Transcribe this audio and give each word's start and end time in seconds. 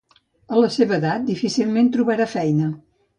A 0.53 0.61
la 0.61 0.69
seva 0.75 0.95
edat, 0.97 1.23
difícilment 1.27 1.91
trobarà 1.99 2.27
feina. 2.33 2.71